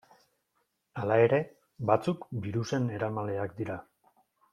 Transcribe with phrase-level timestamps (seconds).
[1.01, 1.39] Hala ere,
[1.89, 3.77] batzuk birusen eramaileak dira.